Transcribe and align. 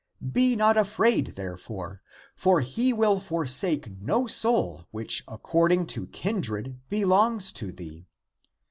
Be 0.31 0.55
not 0.55 0.77
afraid 0.77 1.27
therefore. 1.35 2.01
For 2.35 2.61
he 2.61 2.91
will 2.91 3.19
forsake 3.19 4.01
no 4.01 4.25
soul 4.25 4.87
which 4.89 5.23
according 5.27 5.85
to 5.93 6.07
kindred 6.07 6.79
belongs 6.89 7.51
to 7.51 7.71
thee. 7.71 8.07